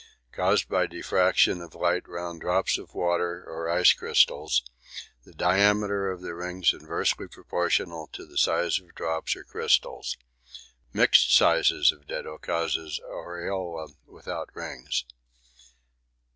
Caused 0.31 0.67
by 0.67 0.87
diffraction 0.87 1.61
of 1.61 1.75
light 1.75 2.07
round 2.07 2.41
drops 2.41 2.79
of 2.79 2.95
water 2.95 3.43
or 3.47 3.69
ice 3.69 3.93
crystals; 3.93 4.63
diameter 5.35 6.09
of 6.09 6.23
rings 6.23 6.73
inversely 6.73 7.27
proportionate 7.27 8.11
to 8.11 8.35
size 8.35 8.79
of 8.79 8.95
drops 8.95 9.35
or 9.35 9.43
crystals 9.43 10.17
mixed 10.91 11.31
sizes 11.31 11.91
of 11.91 12.07
ditto 12.07 12.39
causes 12.39 12.99
aureola 13.07 13.89
without 14.07 14.49
rings. 14.55 15.05